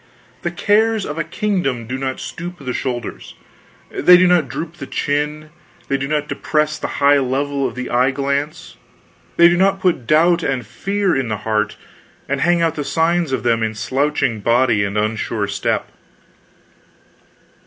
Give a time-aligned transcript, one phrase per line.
[0.41, 3.35] The cares of a kingdom do not stoop the shoulders,
[3.91, 5.51] they do not droop the chin,
[5.89, 8.77] they do not depress the high level of the eye glance,
[9.37, 11.77] they do not put doubt and fear in the heart
[12.27, 15.91] and hang out the signs of them in slouching body and unsure step.